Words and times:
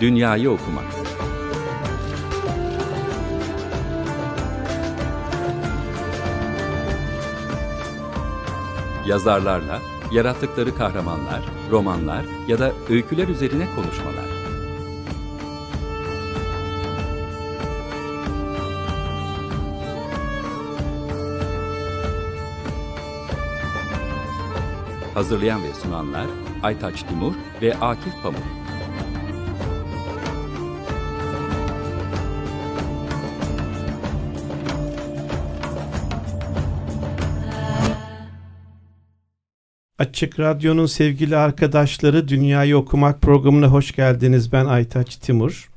Dünyayı 0.00 0.50
okumak. 0.50 0.84
Yazarlarla, 9.06 9.80
yarattıkları 10.12 10.74
kahramanlar, 10.74 11.42
romanlar 11.70 12.24
ya 12.48 12.58
da 12.58 12.72
öyküler 12.88 13.28
üzerine 13.28 13.66
konuşmalar. 13.74 14.26
Hazırlayan 25.14 25.62
ve 25.62 25.74
sunanlar 25.74 26.26
Aytaç 26.62 27.02
Timur 27.02 27.32
ve 27.62 27.74
Akif 27.74 28.22
Pamuk. 28.22 28.65
Açık 39.98 40.40
Radyo'nun 40.40 40.86
sevgili 40.86 41.36
arkadaşları 41.36 42.28
Dünyayı 42.28 42.76
Okumak 42.76 43.22
programına 43.22 43.66
hoş 43.66 43.92
geldiniz. 43.92 44.52
Ben 44.52 44.64
Aytaç 44.64 45.16
Timur. 45.16 45.70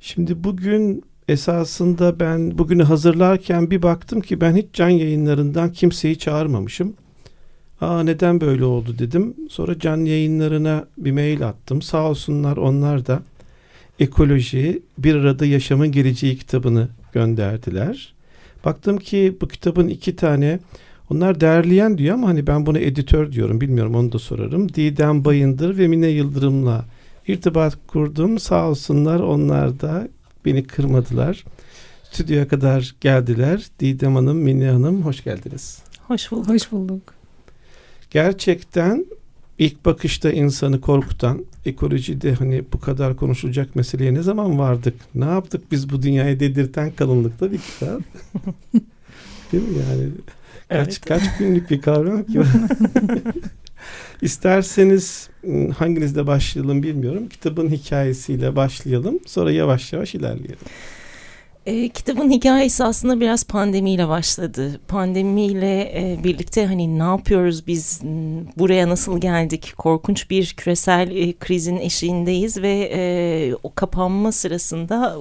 Şimdi 0.00 0.44
bugün 0.44 1.04
esasında 1.28 2.20
ben 2.20 2.58
bugünü 2.58 2.82
hazırlarken 2.82 3.70
bir 3.70 3.82
baktım 3.82 4.20
ki 4.20 4.40
ben 4.40 4.56
hiç 4.56 4.66
can 4.72 4.88
yayınlarından 4.88 5.72
kimseyi 5.72 6.18
çağırmamışım. 6.18 6.94
Aa 7.80 8.02
neden 8.02 8.40
böyle 8.40 8.64
oldu 8.64 8.98
dedim. 8.98 9.34
Sonra 9.50 9.78
can 9.78 9.96
yayınlarına 9.96 10.84
bir 10.98 11.12
mail 11.12 11.48
attım. 11.48 11.82
Sağ 11.82 12.10
olsunlar 12.10 12.56
onlar 12.56 13.06
da 13.06 13.22
ekoloji 14.00 14.82
bir 14.98 15.14
arada 15.14 15.46
yaşamın 15.46 15.92
geleceği 15.92 16.38
kitabını 16.38 16.88
gönderdiler. 17.12 18.14
Baktım 18.64 18.96
ki 18.98 19.36
bu 19.40 19.48
kitabın 19.48 19.88
iki 19.88 20.16
tane 20.16 20.58
onlar 21.10 21.40
değerleyen 21.40 21.98
diyor 21.98 22.14
ama 22.14 22.28
hani 22.28 22.46
ben 22.46 22.66
bunu 22.66 22.78
editör 22.78 23.32
diyorum 23.32 23.60
bilmiyorum 23.60 23.94
onu 23.94 24.12
da 24.12 24.18
sorarım. 24.18 24.74
Didem 24.74 25.24
Bayındır 25.24 25.78
ve 25.78 25.88
Mine 25.88 26.06
Yıldırım'la 26.06 26.84
irtibat 27.28 27.78
kurdum. 27.86 28.38
Sağ 28.38 28.68
olsunlar 28.68 29.20
onlar 29.20 29.80
da 29.80 30.08
beni 30.44 30.64
kırmadılar. 30.64 31.44
Stüdyoya 32.12 32.48
kadar 32.48 32.94
geldiler. 33.00 33.66
Didem 33.80 34.14
Hanım, 34.14 34.38
Mine 34.38 34.70
Hanım 34.70 35.02
hoş 35.02 35.24
geldiniz. 35.24 35.82
Hoş 36.06 36.32
bulduk. 36.32 36.48
Hoş 36.48 36.72
bulduk. 36.72 37.14
Gerçekten 38.10 39.06
ilk 39.58 39.84
bakışta 39.84 40.30
insanı 40.30 40.80
korkutan 40.80 41.44
ekolojide 41.66 42.34
hani 42.34 42.64
bu 42.72 42.80
kadar 42.80 43.16
konuşulacak 43.16 43.76
meseleye 43.76 44.14
ne 44.14 44.22
zaman 44.22 44.58
vardık? 44.58 44.94
Ne 45.14 45.24
yaptık 45.24 45.72
biz 45.72 45.90
bu 45.90 46.02
dünyaya 46.02 46.40
dedirten 46.40 46.90
kalınlıkta 46.90 47.52
bir 47.52 47.58
kitap. 47.58 48.00
Değil 49.52 49.68
mi 49.68 49.78
yani? 49.90 50.08
Kaç 50.68 50.88
evet. 50.88 51.00
kaç 51.00 51.22
günlük 51.38 51.70
bir 51.70 51.80
kavram 51.80 52.24
ki. 52.24 52.40
İsterseniz 54.22 55.28
ıı, 55.44 55.70
hanginizle 55.70 56.26
başlayalım 56.26 56.82
bilmiyorum. 56.82 57.28
Kitabın 57.28 57.68
hikayesiyle 57.68 58.56
başlayalım. 58.56 59.18
Sonra 59.26 59.52
yavaş 59.52 59.92
yavaş 59.92 60.14
ilerleyelim. 60.14 60.58
E, 61.68 61.88
kitabın 61.88 62.30
hikayesi 62.30 62.84
aslında 62.84 63.20
biraz 63.20 63.44
pandemiyle 63.44 64.08
başladı. 64.08 64.80
Pandemiyle 64.88 65.80
e, 65.80 66.24
birlikte 66.24 66.66
hani 66.66 66.98
ne 66.98 67.02
yapıyoruz 67.02 67.66
biz 67.66 68.00
buraya 68.56 68.88
nasıl 68.88 69.20
geldik? 69.20 69.74
Korkunç 69.78 70.30
bir 70.30 70.54
küresel 70.56 71.10
e, 71.10 71.32
krizin 71.32 71.76
eşiğindeyiz 71.76 72.62
ve 72.62 72.90
e, 72.94 73.00
o 73.62 73.74
kapanma 73.74 74.32
sırasında 74.32 75.16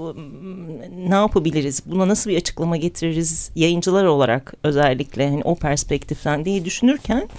e, 0.84 1.10
ne 1.10 1.16
yapabiliriz? 1.16 1.84
Buna 1.86 2.08
nasıl 2.08 2.30
bir 2.30 2.38
açıklama 2.38 2.78
getiririz? 2.78 3.52
Yayıncılar 3.56 4.06
olarak 4.06 4.54
özellikle 4.64 5.30
hani 5.30 5.42
o 5.44 5.56
perspektiften 5.56 6.46
diye 6.46 6.66
düşünürken 6.66 7.30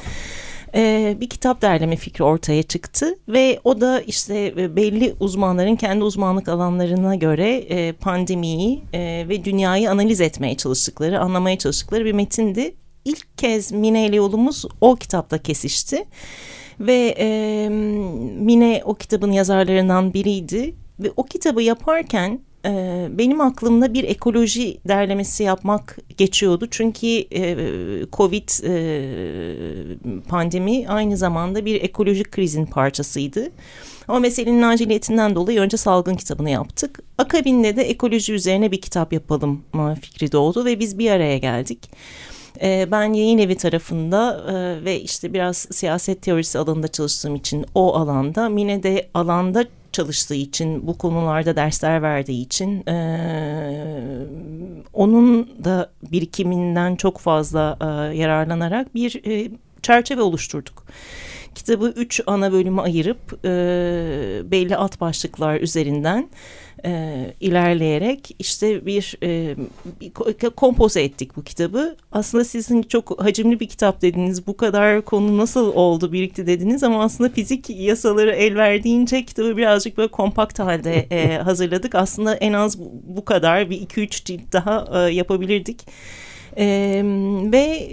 e, 0.75 1.17
bir 1.21 1.29
kitap 1.29 1.62
derleme 1.62 1.97
fikri 1.97 2.25
ortaya 2.25 2.62
çıktı 2.62 3.19
ve 3.29 3.61
o 3.65 3.81
da 3.81 4.01
işte 4.01 4.55
e, 4.56 4.77
belli 4.77 5.15
uzmanların 5.21 5.77
kendi 5.77 6.05
uzmanlık 6.05 6.49
alanlarına 6.49 7.15
göre 7.15 7.56
e, 7.56 7.93
pandemiyi 7.93 8.83
e, 8.93 9.27
ve 9.29 9.45
dünyayı 9.45 9.91
analiz 9.91 10.21
etmeye 10.21 10.56
çalıştıkları, 10.56 11.21
anlamaya 11.21 11.59
çalıştıkları 11.59 12.05
bir 12.05 12.12
metindi. 12.12 12.75
İlk 13.05 13.39
kez 13.39 13.73
Mine 13.73 14.06
ile 14.06 14.17
yolumuz 14.17 14.65
o 14.81 14.97
kitapta 14.97 15.39
kesişti 15.39 16.05
ve 16.81 17.15
Mine 18.39 18.83
o 18.85 18.95
kitabın 18.95 19.33
yazarlarından 19.33 20.15
biriydi 20.15 20.75
ve 21.00 21.11
o 21.17 21.23
kitabı 21.23 21.62
yaparken 21.62 22.41
e, 22.67 23.07
benim 23.11 23.41
aklımda 23.41 23.95
bir 23.95 24.05
ekoloji 24.05 24.79
derlemesi 24.89 25.43
yapmak 25.43 25.99
geçiyordu. 26.17 26.67
Çünkü 26.71 27.07
e, 27.07 27.57
Covid 28.13 28.49
e, 28.65 30.19
pandemi 30.29 30.89
aynı 30.89 31.17
zamanda 31.17 31.65
bir 31.65 31.83
ekolojik 31.83 32.33
krizin 32.33 32.67
parçasıydı. 32.67 33.51
Ama 34.09 34.19
meselenin 34.19 34.63
aciliyetinden 34.63 35.35
dolayı 35.35 35.61
önce 35.61 35.77
salgın 35.77 36.15
kitabını 36.15 36.51
yaptık. 36.51 37.01
Akabinde 37.19 37.77
de 37.77 37.83
ekoloji 37.83 38.33
üzerine 38.33 38.73
bir 38.73 38.81
kitap 38.81 39.13
yapalım 39.13 39.65
fikri 40.01 40.33
doğdu 40.33 40.65
ve 40.65 40.81
biz 40.81 40.99
bir 40.99 41.11
araya 41.11 41.39
geldik. 41.39 41.91
Ben 42.63 43.13
yayın 43.13 43.39
evi 43.39 43.57
tarafında 43.57 44.45
ve 44.85 45.01
işte 45.01 45.33
biraz 45.33 45.57
siyaset 45.57 46.23
teorisi 46.23 46.59
alanında 46.59 46.89
çalıştığım 46.89 47.37
için 47.37 47.67
o 47.75 47.95
alanda, 47.95 48.49
Mine 48.49 48.83
de 48.83 49.09
alanda 49.15 49.65
çalıştığı 49.99 50.35
için, 50.35 50.87
bu 50.87 50.99
konularda 50.99 51.57
dersler 51.57 52.03
verdiği 52.03 52.43
için 52.43 52.89
e, 52.89 52.97
onun 54.93 55.49
da 55.65 55.91
birikiminden 56.13 56.97
çok 56.97 57.19
fazla 57.19 57.77
e, 57.81 58.17
yararlanarak 58.17 58.95
bir 58.95 59.21
e, 59.27 59.51
çerçeve 59.83 60.23
oluşturduk. 60.23 60.85
Kitabı 61.55 61.93
üç 61.97 62.21
ana 62.27 62.53
bölüme 62.53 62.83
ayırıp 62.83 63.39
e, 63.45 63.51
belli 64.51 64.77
alt 64.77 65.01
başlıklar 65.01 65.61
üzerinden 65.61 66.29
e, 66.84 67.25
ilerleyerek 67.41 68.37
işte 68.39 68.87
bir, 68.87 69.16
e, 69.22 69.56
bir 70.00 70.11
kompoze 70.50 71.03
ettik 71.03 71.37
bu 71.37 71.43
kitabı. 71.43 71.97
Aslında 72.12 72.44
sizin 72.44 72.83
çok 72.83 73.22
hacimli 73.25 73.61
bir 73.61 73.69
kitap 73.69 74.03
dediniz. 74.03 74.47
Bu 74.47 74.56
kadar 74.56 75.03
konu 75.03 75.38
nasıl 75.38 75.72
oldu 75.75 76.12
birikti 76.12 76.47
dediniz 76.47 76.83
ama 76.83 77.03
aslında 77.03 77.31
fizik 77.31 77.71
yasaları 77.71 78.31
el 78.31 78.56
verdiğince 78.56 79.25
kitabı 79.25 79.56
birazcık 79.56 79.99
böyle 79.99 80.11
kompakt 80.11 80.59
halde 80.59 80.94
e, 81.11 81.38
hazırladık. 81.38 81.94
Aslında 81.94 82.34
en 82.34 82.53
az 82.53 82.78
bu 83.03 83.25
kadar 83.25 83.71
bir 83.71 83.81
iki 83.81 84.00
üç 84.00 84.25
cilt 84.25 84.53
daha 84.53 84.87
e, 84.93 85.12
yapabilirdik. 85.12 85.81
Ee, 86.59 87.03
ve 87.53 87.88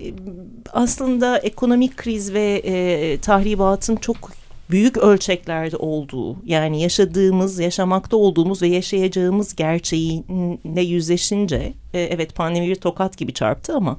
aslında 0.74 1.38
ekonomik 1.38 1.98
kriz 1.98 2.34
ve 2.34 2.62
e, 2.66 3.18
tahribatın 3.18 3.96
çok 3.96 4.32
büyük 4.70 4.98
ölçeklerde 4.98 5.78
olduğu 5.78 6.38
yani 6.46 6.82
yaşadığımız, 6.82 7.60
yaşamakta 7.60 8.18
olduğumuz 8.18 8.62
ve 8.62 8.68
yaşayacağımız 8.68 9.56
gerçeğinle 9.56 10.82
yüzleşince 10.82 11.74
e, 11.94 12.02
evet 12.02 12.36
pandemi 12.36 12.68
bir 12.68 12.76
tokat 12.76 13.18
gibi 13.18 13.34
çarptı 13.34 13.74
ama 13.76 13.98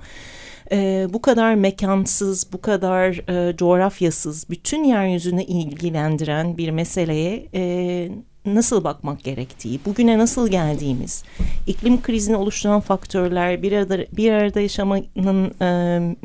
e, 0.72 1.06
bu 1.12 1.22
kadar 1.22 1.54
mekansız, 1.54 2.52
bu 2.52 2.60
kadar 2.60 3.30
e, 3.30 3.56
coğrafyasız, 3.56 4.50
bütün 4.50 4.84
yeryüzünü 4.84 5.42
ilgilendiren 5.42 6.58
bir 6.58 6.70
meseleye 6.70 7.48
e, 7.54 8.08
nasıl 8.46 8.84
bakmak 8.84 9.24
gerektiği, 9.24 9.80
bugüne 9.86 10.18
nasıl 10.18 10.48
geldiğimiz, 10.48 11.24
iklim 11.66 12.02
krizini 12.02 12.36
oluşturan 12.36 12.80
faktörler, 12.80 13.62
bir 13.62 13.72
arada, 13.72 13.98
bir 14.16 14.32
arada 14.32 14.60
yaşamanın 14.60 15.52
e, 15.60 16.16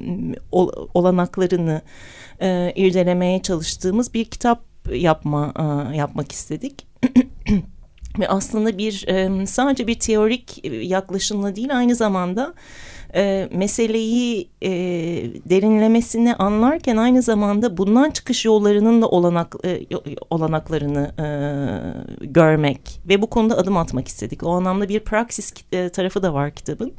olanaklarını 0.93 1.81
e, 2.41 2.73
irdelemeye 2.75 3.41
çalıştığımız 3.41 4.13
bir 4.13 4.25
kitap 4.25 4.63
yapma 4.93 5.53
e, 5.59 5.97
yapmak 5.97 6.31
istedik. 6.31 6.87
Ve 8.19 8.27
aslında 8.27 8.77
bir 8.77 9.07
e, 9.07 9.45
sadece 9.45 9.87
bir 9.87 9.99
teorik 9.99 10.65
yaklaşımla 10.89 11.55
değil 11.55 11.77
aynı 11.77 11.95
zamanda 11.95 12.53
e, 13.15 13.49
meseleyi 13.51 14.49
e, 14.61 14.69
derinlemesine 15.49 16.35
anlarken 16.35 16.97
aynı 16.97 17.21
zamanda 17.21 17.77
bundan 17.77 18.11
çıkış 18.11 18.45
yollarının 18.45 19.01
da 19.01 19.09
olanak 19.09 19.55
e, 19.65 19.81
olanaklarını 20.29 21.11
e, 21.19 21.25
görmek 22.25 23.01
ve 23.05 23.21
bu 23.21 23.27
konuda 23.27 23.57
adım 23.57 23.77
atmak 23.77 24.07
istedik. 24.07 24.43
O 24.43 24.49
anlamda 24.49 24.89
bir 24.89 24.99
praksis 24.99 25.53
e, 25.71 25.89
tarafı 25.89 26.23
da 26.23 26.33
var 26.33 26.51
kitabın 26.51 26.93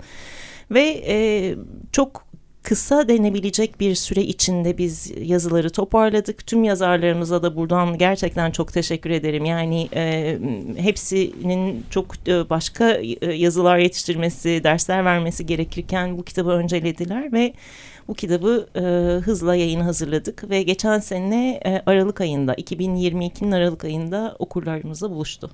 ve 0.70 1.02
e, 1.06 1.54
çok 1.92 2.31
kısa 2.62 3.08
denebilecek 3.08 3.80
bir 3.80 3.94
süre 3.94 4.22
içinde 4.22 4.78
biz 4.78 5.12
yazıları 5.16 5.70
toparladık. 5.70 6.46
Tüm 6.46 6.64
yazarlarımıza 6.64 7.42
da 7.42 7.56
buradan 7.56 7.98
gerçekten 7.98 8.50
çok 8.50 8.72
teşekkür 8.72 9.10
ederim. 9.10 9.44
Yani 9.44 9.88
e, 9.94 10.38
hepsinin 10.76 11.84
çok 11.90 12.28
e, 12.28 12.50
başka 12.50 12.90
e, 12.90 13.32
yazılar 13.32 13.78
yetiştirmesi, 13.78 14.60
dersler 14.64 15.04
vermesi 15.04 15.46
gerekirken 15.46 16.18
bu 16.18 16.24
kitabı 16.24 16.50
öncelediler 16.50 17.32
ve 17.32 17.54
bu 18.08 18.14
kitabı 18.14 18.68
e, 18.76 18.80
hızla 19.20 19.54
yayına 19.54 19.84
hazırladık 19.84 20.50
ve 20.50 20.62
geçen 20.62 20.98
sene 20.98 21.60
e, 21.66 21.82
Aralık 21.86 22.20
ayında 22.20 22.54
2022'nin 22.54 23.52
Aralık 23.52 23.84
ayında 23.84 24.36
okurlarımızla 24.38 25.10
buluştu. 25.10 25.50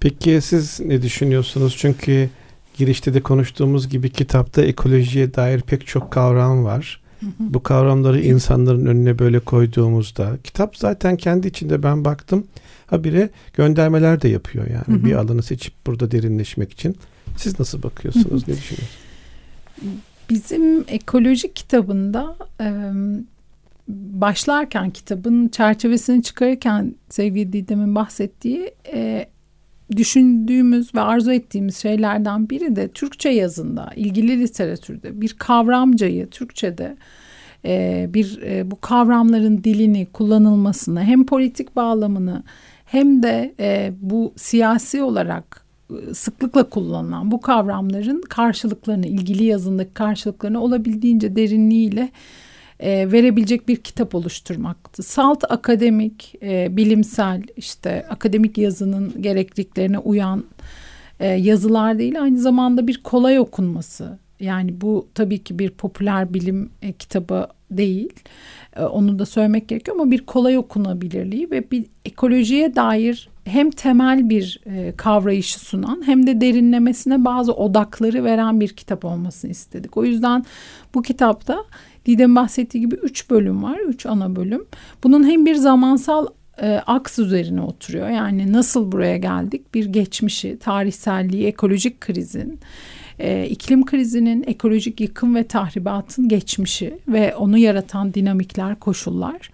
Peki 0.00 0.40
siz 0.40 0.80
ne 0.80 1.02
düşünüyorsunuz? 1.02 1.76
Çünkü 1.78 2.30
girişte 2.80 3.14
de 3.14 3.20
konuştuğumuz 3.20 3.88
gibi 3.88 4.10
kitapta 4.10 4.62
ekolojiye 4.62 5.34
dair 5.34 5.60
pek 5.60 5.86
çok 5.86 6.12
kavram 6.12 6.64
var. 6.64 7.00
Bu 7.38 7.62
kavramları 7.62 8.20
insanların 8.20 8.86
önüne 8.86 9.18
böyle 9.18 9.40
koyduğumuzda 9.40 10.38
kitap 10.44 10.76
zaten 10.76 11.16
kendi 11.16 11.46
içinde 11.48 11.82
ben 11.82 12.04
baktım 12.04 12.46
habire 12.86 13.30
göndermeler 13.54 14.22
de 14.22 14.28
yapıyor 14.28 14.66
yani 14.66 14.98
hı 14.98 15.02
hı. 15.02 15.04
bir 15.04 15.14
alanı 15.14 15.42
seçip 15.42 15.74
burada 15.86 16.10
derinleşmek 16.10 16.72
için. 16.72 16.96
Siz 17.36 17.58
nasıl 17.58 17.82
bakıyorsunuz? 17.82 18.48
ne 18.48 18.56
düşünüyorsunuz? 18.56 18.98
Bizim 20.30 20.84
ekolojik 20.88 21.56
kitabında 21.56 22.36
başlarken 23.88 24.90
kitabın 24.90 25.48
çerçevesini 25.48 26.22
çıkarırken 26.22 26.94
sevgili 27.08 27.52
Didem'in 27.52 27.94
bahsettiği 27.94 28.74
düşündüğümüz 29.96 30.94
ve 30.94 31.00
arzu 31.00 31.32
ettiğimiz 31.32 31.76
şeylerden 31.76 32.50
biri 32.50 32.76
de 32.76 32.88
Türkçe 32.88 33.28
yazında, 33.28 33.90
ilgili 33.96 34.40
literatürde 34.40 35.20
bir 35.20 35.32
kavramcayı 35.32 36.26
Türkçe'de 36.26 36.96
e, 37.64 38.06
bir 38.14 38.42
e, 38.42 38.70
bu 38.70 38.80
kavramların 38.80 39.64
dilini 39.64 40.06
kullanılmasını 40.12 41.04
hem 41.04 41.26
politik 41.26 41.76
bağlamını 41.76 42.42
hem 42.84 43.22
de 43.22 43.54
e, 43.60 43.92
bu 44.00 44.32
siyasi 44.36 45.02
olarak 45.02 45.64
e, 45.90 46.14
sıklıkla 46.14 46.68
kullanılan 46.68 47.30
bu 47.30 47.40
kavramların 47.40 48.22
karşılıklarını 48.28 49.06
ilgili 49.06 49.44
yazındaki 49.44 49.94
karşılıklarını 49.94 50.62
olabildiğince 50.62 51.36
derinliğiyle 51.36 52.10
e, 52.80 53.12
verebilecek 53.12 53.68
bir 53.68 53.76
kitap 53.76 54.14
oluşturmaktı. 54.14 55.02
Salt 55.02 55.44
akademik, 55.48 56.34
e, 56.42 56.76
bilimsel 56.76 57.42
işte 57.56 58.06
akademik 58.10 58.58
yazının 58.58 59.22
gerekliliklerine 59.22 59.98
uyan 59.98 60.44
e, 61.20 61.26
yazılar 61.26 61.98
değil 61.98 62.22
aynı 62.22 62.38
zamanda 62.38 62.86
bir 62.86 63.02
kolay 63.02 63.38
okunması. 63.38 64.18
Yani 64.40 64.80
bu 64.80 65.08
tabii 65.14 65.38
ki 65.38 65.58
bir 65.58 65.70
popüler 65.70 66.34
bilim 66.34 66.70
e, 66.82 66.92
kitabı 66.92 67.48
değil. 67.70 68.12
E, 68.76 68.82
onu 68.82 69.18
da 69.18 69.26
söylemek 69.26 69.68
gerekiyor 69.68 69.96
ama 69.96 70.10
bir 70.10 70.26
kolay 70.26 70.58
okunabilirliği 70.58 71.50
ve 71.50 71.70
bir 71.70 71.86
ekolojiye 72.04 72.76
dair 72.76 73.28
hem 73.44 73.70
temel 73.70 74.28
bir 74.28 74.60
e, 74.66 74.92
kavrayışı 74.96 75.60
sunan 75.60 76.02
hem 76.06 76.26
de 76.26 76.40
derinlemesine 76.40 77.24
bazı 77.24 77.52
odakları 77.52 78.24
veren 78.24 78.60
bir 78.60 78.68
kitap 78.68 79.04
olmasını 79.04 79.50
istedik. 79.50 79.96
O 79.96 80.04
yüzden 80.04 80.44
bu 80.94 81.02
kitapta 81.02 81.64
Didem 82.06 82.36
bahsettiği 82.36 82.80
gibi 82.80 82.94
üç 82.94 83.30
bölüm 83.30 83.62
var, 83.62 83.78
üç 83.78 84.06
ana 84.06 84.36
bölüm. 84.36 84.64
Bunun 85.04 85.28
hem 85.28 85.46
bir 85.46 85.54
zamansal 85.54 86.26
e, 86.62 86.82
aks 86.86 87.18
üzerine 87.18 87.60
oturuyor. 87.60 88.08
Yani 88.08 88.52
nasıl 88.52 88.92
buraya 88.92 89.16
geldik? 89.16 89.74
Bir 89.74 89.86
geçmişi, 89.86 90.58
tarihselliği, 90.58 91.46
ekolojik 91.46 92.00
krizin, 92.00 92.60
e, 93.18 93.46
iklim 93.46 93.84
krizinin, 93.84 94.44
ekolojik 94.46 95.00
yıkım 95.00 95.34
ve 95.34 95.44
tahribatın 95.44 96.28
geçmişi 96.28 96.98
ve 97.08 97.36
onu 97.36 97.58
yaratan 97.58 98.14
dinamikler, 98.14 98.80
koşullar. 98.80 99.50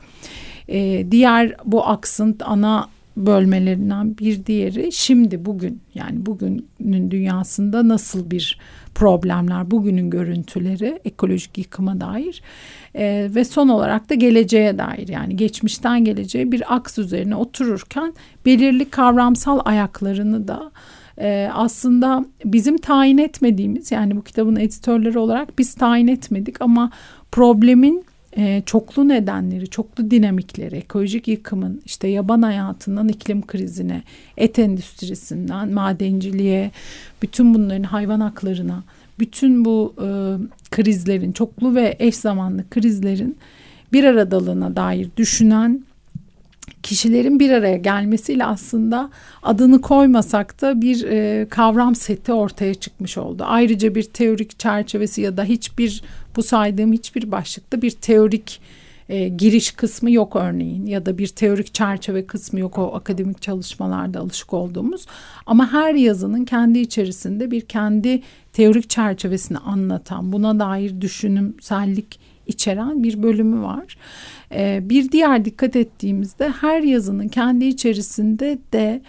E, 0.69 1.07
diğer 1.11 1.57
bu 1.65 1.87
aksın 1.87 2.37
ana 2.45 2.89
bölmelerinden 3.17 4.19
bir 4.19 4.47
diğeri. 4.47 4.93
Şimdi 4.93 5.45
bugün 5.45 5.81
yani 5.95 6.27
bugünün 6.27 7.11
dünyasında 7.11 7.89
nasıl 7.89 8.31
bir 8.31 8.59
problemler, 8.95 9.71
bugünün 9.71 10.11
görüntüleri 10.11 11.01
ekolojik 11.05 11.59
yıkıma 11.59 12.01
dair 12.01 12.43
e, 12.95 13.29
ve 13.35 13.45
son 13.45 13.69
olarak 13.69 14.11
da 14.11 14.15
geleceğe 14.15 14.79
dair. 14.79 15.09
Yani 15.09 15.37
geçmişten 15.37 16.05
geleceğe 16.05 16.53
bir 16.53 16.75
aks 16.75 16.99
üzerine 16.99 17.37
otururken 17.37 18.15
belirli 18.47 18.85
kavramsal 18.85 19.61
ayaklarını 19.65 20.49
da 20.49 20.71
e, 21.19 21.51
aslında 21.53 22.25
bizim 22.45 22.77
tayin 22.77 23.19
etmediğimiz 23.19 23.93
yani 23.93 24.17
bu 24.17 24.23
kitabın 24.23 24.57
editörleri 24.57 25.19
olarak 25.19 25.59
biz 25.59 25.75
tayin 25.75 26.09
etmedik 26.09 26.63
ama 26.63 26.91
problemin 27.33 28.05
e, 28.37 28.63
çoklu 28.67 29.09
nedenleri, 29.09 29.69
çoklu 29.69 30.11
dinamikleri, 30.11 30.77
ekolojik 30.77 31.29
yıkımın, 31.29 31.83
işte 31.85 32.09
yaban 32.09 32.43
hayatından 32.43 33.09
iklim 33.09 33.47
krizine, 33.47 34.03
et 34.37 34.59
endüstrisinden 34.59 35.73
madenciliğe, 35.73 36.71
bütün 37.23 37.55
bunların 37.55 37.83
hayvan 37.83 38.21
haklarına, 38.21 38.85
bütün 39.19 39.65
bu 39.65 39.95
e, 39.99 40.07
krizlerin, 40.71 41.33
çoklu 41.33 41.75
ve 41.75 41.97
eş 41.99 42.17
zamanlı 42.17 42.71
krizlerin 42.71 43.37
bir 43.93 44.05
aradalığına 44.05 44.77
dair 44.77 45.09
düşünen 45.17 45.85
kişilerin 46.87 47.41
bir 47.41 47.51
araya 47.51 47.77
gelmesiyle 47.77 48.45
aslında 48.45 49.11
adını 49.43 49.81
koymasak 49.81 50.61
da 50.61 50.81
bir 50.81 51.05
e, 51.05 51.47
kavram 51.49 51.95
seti 51.95 52.33
ortaya 52.33 52.75
çıkmış 52.75 53.19
oldu. 53.19 53.45
Ayrıca 53.47 53.95
bir 53.95 54.03
teorik 54.03 54.59
çerçevesi 54.59 55.21
ya 55.21 55.37
da 55.37 55.45
hiçbir 55.45 56.03
bu 56.37 56.43
saydığım 56.43 56.93
hiçbir 56.93 57.31
başlıkta 57.31 57.83
bir 57.83 57.91
teorik 57.91 58.61
e, 59.09 59.29
giriş 59.29 59.71
kısmı 59.71 60.11
yok 60.11 60.37
örneğin 60.37 60.87
ya 60.87 61.07
da 61.07 61.19
bir 61.19 61.27
teorik 61.27 61.75
çerçeve 61.75 62.27
kısmı 62.27 62.61
yok 62.61 62.79
o 62.79 62.95
akademik 62.95 63.43
çalışmalarda 63.43 64.21
alışık 64.21 64.53
olduğumuz. 64.53 65.07
Ama 65.47 65.73
her 65.73 65.95
yazının 65.95 66.45
kendi 66.45 66.79
içerisinde 66.79 67.51
bir 67.51 67.61
kendi 67.61 68.23
teorik 68.53 68.91
çerçevesini 68.91 69.59
anlatan, 69.59 70.33
buna 70.33 70.59
dair 70.59 71.01
düşünümsellik 71.01 72.21
içeren 72.47 73.03
bir 73.03 73.23
bölümü 73.23 73.63
var. 73.63 73.97
E, 74.55 74.81
bir 74.83 75.13
diğer 75.13 75.45
dikkat 75.45 75.77
ettiğimizde 75.77 76.49
her 76.49 76.81
yazının 76.81 77.29
kendi 77.29 77.65
içerisinde 77.65 78.59
de 78.73 79.03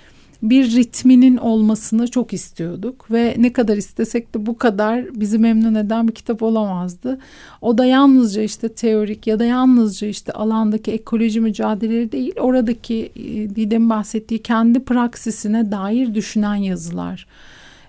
bir 0.44 0.76
ritminin 0.76 1.38
olmasını 1.38 2.08
çok 2.08 2.34
istiyorduk 2.34 3.12
ve 3.12 3.36
ne 3.38 3.54
kadar 3.54 3.78
istesek 3.78 4.36
de 4.36 4.46
bu 4.46 4.58
kadar 4.58 5.20
bizi 5.20 5.38
memnun 5.38 5.76
eden 5.76 6.08
bir 6.08 6.14
kitap 6.14 6.44
olamazdı. 6.44 7.20
O 7.62 7.78
da 7.78 7.86
yalnızca 7.86 8.42
işte 8.42 8.70
teorik 8.70 9.28
ya 9.28 9.40
da 9.40 9.46
yalnızca 9.46 10.08
işte 10.08 10.32
alandaki 10.32 10.92
ekoloji 10.92 11.42
mücadeleleri 11.42 12.12
değil, 12.12 12.34
oradaki 12.40 13.12
e, 13.16 13.56
Didem 13.56 13.90
bahsettiği 13.90 14.42
kendi 14.42 14.80
praksisine 14.80 15.72
dair 15.72 16.16
düşünen 16.16 16.56
yazılar 16.56 17.28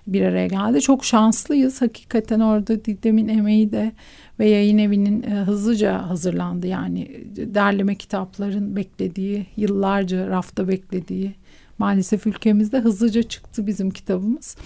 bir 0.07 0.21
araya 0.21 0.47
geldi. 0.47 0.81
Çok 0.81 1.05
şanslıyız. 1.05 1.81
Hakikaten 1.81 2.39
orada 2.39 2.85
Didem'in 2.85 3.27
emeği 3.27 3.71
de 3.71 3.91
ve 4.39 4.49
yayın 4.49 4.77
evinin 4.77 5.23
e, 5.23 5.29
hızlıca 5.29 6.09
hazırlandı. 6.09 6.67
Yani 6.67 7.25
derleme 7.35 7.95
kitapların 7.95 8.75
beklediği, 8.75 9.45
yıllarca 9.57 10.27
rafta 10.27 10.67
beklediği 10.67 11.33
maalesef 11.79 12.27
ülkemizde 12.27 12.79
hızlıca 12.79 13.23
çıktı 13.23 13.67
bizim 13.67 13.91
kitabımız. 13.91 14.57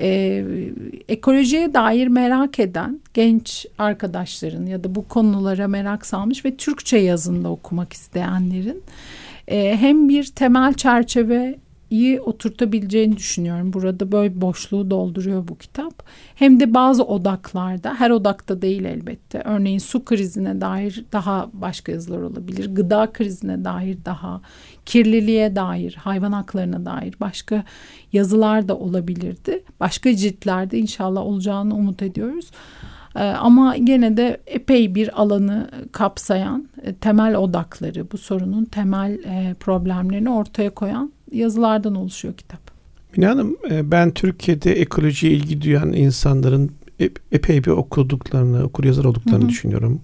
Ee, 0.00 0.44
ekolojiye 1.08 1.74
dair 1.74 2.06
merak 2.06 2.58
eden 2.58 3.00
genç 3.14 3.66
arkadaşların 3.78 4.66
ya 4.66 4.84
da 4.84 4.94
bu 4.94 5.08
konulara 5.08 5.68
merak 5.68 6.06
salmış 6.06 6.44
ve 6.44 6.56
Türkçe 6.56 6.96
yazında 6.96 7.48
okumak 7.48 7.92
isteyenlerin 7.92 8.82
e, 9.48 9.76
hem 9.76 10.08
bir 10.08 10.24
temel 10.24 10.74
çerçeve 10.74 11.58
iyi 11.94 12.20
oturtabileceğini 12.20 13.16
düşünüyorum. 13.16 13.72
Burada 13.72 14.12
böyle 14.12 14.40
boşluğu 14.40 14.90
dolduruyor 14.90 15.48
bu 15.48 15.58
kitap. 15.58 16.02
Hem 16.34 16.60
de 16.60 16.74
bazı 16.74 17.04
odaklarda, 17.04 17.94
her 17.94 18.10
odakta 18.10 18.62
değil 18.62 18.84
elbette. 18.84 19.42
Örneğin 19.44 19.78
su 19.78 20.04
krizine 20.04 20.60
dair 20.60 21.04
daha 21.12 21.50
başka 21.52 21.92
yazılar 21.92 22.18
olabilir. 22.18 22.74
Gıda 22.74 23.12
krizine 23.12 23.64
dair 23.64 23.98
daha, 24.04 24.40
kirliliğe 24.86 25.56
dair, 25.56 25.94
hayvan 25.94 26.32
haklarına 26.32 26.86
dair 26.86 27.14
başka 27.20 27.64
yazılar 28.12 28.68
da 28.68 28.76
olabilirdi. 28.76 29.62
Başka 29.80 30.16
ciltlerde 30.16 30.78
inşallah 30.78 31.22
olacağını 31.22 31.74
umut 31.74 32.02
ediyoruz. 32.02 32.50
Ee, 33.16 33.20
ama 33.20 33.76
gene 33.76 34.16
de 34.16 34.40
epey 34.46 34.94
bir 34.94 35.22
alanı 35.22 35.70
kapsayan 35.92 36.68
e, 36.82 36.94
temel 36.94 37.36
odakları, 37.36 38.10
bu 38.12 38.18
sorunun 38.18 38.64
temel 38.64 39.18
e, 39.24 39.54
problemlerini 39.60 40.30
ortaya 40.30 40.70
koyan 40.70 41.13
yazılardan 41.32 41.94
oluşuyor 41.94 42.34
kitap. 42.34 42.60
Mine 43.16 43.26
Hanım 43.26 43.56
e, 43.70 43.90
ben 43.90 44.10
Türkiye'de 44.10 44.72
ekolojiye 44.72 45.32
ilgi 45.32 45.62
duyan 45.62 45.92
insanların 45.92 46.70
epey 47.32 47.64
bir 47.64 47.70
okuduklarını, 47.70 48.64
okur 48.64 48.84
yazar 48.84 49.04
olduklarını 49.04 49.40
hı 49.40 49.44
hı. 49.44 49.48
düşünüyorum. 49.48 50.00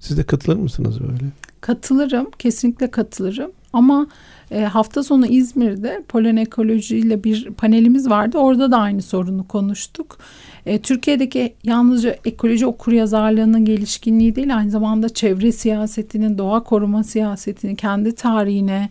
Siz 0.00 0.18
de 0.18 0.22
katılır 0.22 0.56
mısınız 0.56 1.00
böyle? 1.00 1.24
Katılırım, 1.60 2.30
kesinlikle 2.38 2.90
katılırım. 2.90 3.50
Ama 3.72 4.06
e, 4.50 4.60
hafta 4.60 5.02
sonu 5.02 5.26
İzmir'de 5.26 6.02
polen 6.08 6.36
ekoloji 6.36 6.96
ile 6.96 7.24
bir 7.24 7.50
panelimiz 7.50 8.10
vardı. 8.10 8.38
Orada 8.38 8.70
da 8.70 8.78
aynı 8.78 9.02
sorunu 9.02 9.48
konuştuk. 9.48 10.18
E, 10.66 10.78
Türkiye'deki 10.78 11.54
yalnızca 11.64 12.16
ekoloji 12.24 12.66
okur 12.66 12.92
yazarlığının 12.92 13.64
gelişkinliği 13.64 14.36
değil, 14.36 14.56
aynı 14.56 14.70
zamanda 14.70 15.08
çevre 15.08 15.52
siyasetinin, 15.52 16.38
doğa 16.38 16.62
koruma 16.62 17.04
siyasetinin 17.04 17.74
kendi 17.74 18.14
tarihine, 18.14 18.90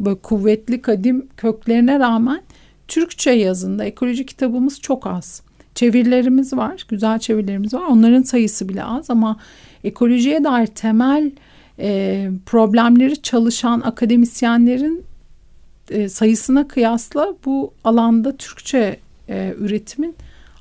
böyle 0.00 0.18
kuvvetli 0.18 0.82
kadim 0.82 1.26
köklerine 1.36 1.98
rağmen 1.98 2.40
Türkçe 2.88 3.30
yazında 3.30 3.84
ekoloji 3.84 4.26
kitabımız 4.26 4.80
çok 4.80 5.06
az. 5.06 5.42
çevirilerimiz 5.74 6.52
var. 6.52 6.84
Güzel 6.88 7.18
çevirilerimiz 7.18 7.74
var. 7.74 7.82
Onların 7.90 8.22
sayısı 8.22 8.68
bile 8.68 8.84
az 8.84 9.10
ama 9.10 9.36
ekolojiye 9.84 10.44
dair 10.44 10.66
temel 10.66 11.30
e, 11.78 12.30
problemleri 12.46 13.22
çalışan 13.22 13.80
akademisyenlerin 13.80 15.04
e, 15.90 16.08
sayısına 16.08 16.68
kıyasla 16.68 17.34
bu 17.44 17.72
alanda 17.84 18.36
Türkçe 18.36 19.00
e, 19.28 19.54
üretimin 19.58 20.14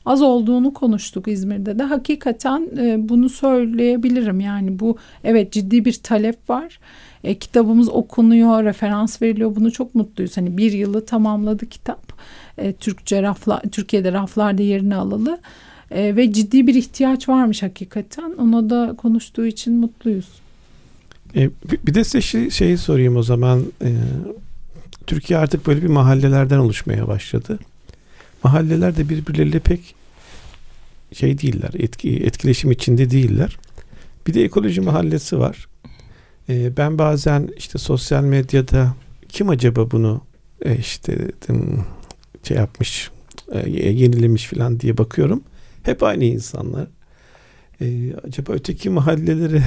az 0.08 0.22
olduğunu 0.22 0.74
konuştuk 0.74 1.28
İzmir'de 1.28 1.80
de. 1.80 1.84
Hakikaten 1.84 2.70
e, 2.78 3.10
bunu 3.10 3.30
söyleyebilirim. 3.30 4.40
Yani 4.40 4.80
bu 4.80 4.98
evet 5.24 5.52
ciddi 5.52 5.86
bir 5.86 5.94
talep 5.94 6.50
var. 6.50 6.80
E, 7.24 7.36
kitabımız 7.36 7.90
okunuyor, 7.90 8.64
referans 8.64 9.22
veriliyor. 9.22 9.56
Bunu 9.56 9.72
çok 9.72 9.96
mutluyuz. 9.96 10.38
Hani 10.38 10.58
bir 10.58 10.72
yılı 10.72 11.06
tamamladı 11.06 11.66
kitap. 11.66 12.14
E, 12.58 12.74
Türkçe 12.74 13.22
rafla, 13.22 13.62
Türkiye'de 13.72 14.14
raflarda 14.14 14.62
yerini 14.62 14.96
alalı. 14.96 15.40
E, 15.92 16.16
ve 16.16 16.34
ciddi 16.34 16.68
bir 16.68 16.76
ihtiyaç 16.76 17.30
varmış 17.30 17.64
hakikaten. 17.64 18.34
Ona 18.42 18.70
da 18.70 18.96
konuştuğu 18.98 19.46
için 19.46 19.74
mutluyuz. 19.74 20.30
E, 21.36 21.50
bir 21.88 21.94
de 21.94 22.04
size 22.04 22.22
şey, 22.22 22.50
şeyi 22.50 22.78
sorayım 22.78 23.18
o 23.18 23.24
zaman. 23.24 23.64
E, 23.82 23.90
Türkiye 25.08 25.40
artık 25.40 25.68
böyle 25.68 25.82
bir 25.82 25.88
mahallelerden 25.88 26.58
oluşmaya 26.58 27.08
başladı. 27.08 27.60
Mahalleler 28.44 28.98
de 28.98 29.10
birbirleriyle 29.10 29.60
pek 29.60 29.97
şey 31.14 31.40
değiller, 31.42 31.72
etki, 31.74 32.18
etkileşim 32.18 32.72
içinde 32.72 33.10
değiller. 33.10 33.58
Bir 34.28 34.34
de 34.34 34.44
ekoloji 34.44 34.82
mahallesi 34.82 35.40
var. 35.40 35.68
E, 36.50 36.78
ben 36.78 36.98
bazen 36.98 37.50
işte 37.58 37.78
sosyal 37.78 38.24
medyada 38.24 38.96
kim 39.30 39.50
acaba 39.50 39.92
bunu 39.92 40.22
e, 40.66 40.78
işte 40.78 41.18
dedim, 41.18 41.86
şey 42.44 42.58
yapmış, 42.58 43.12
e, 43.52 43.70
yenilemiş 43.70 44.46
falan 44.46 44.80
diye 44.80 44.98
bakıyorum. 44.98 45.44
Hep 45.84 46.04
aynı 46.04 46.24
insanlar. 46.24 46.88
Ee, 47.82 48.14
acaba 48.28 48.54
öteki 48.54 48.90
mahalleleri 48.90 49.62